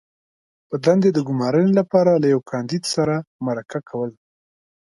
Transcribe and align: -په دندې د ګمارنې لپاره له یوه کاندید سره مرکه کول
-په 0.35 0.75
دندې 0.85 1.09
د 1.13 1.19
ګمارنې 1.27 1.71
لپاره 1.79 2.11
له 2.21 2.27
یوه 2.33 2.47
کاندید 2.51 2.83
سره 2.95 3.15
مرکه 3.45 3.79
کول 3.89 4.11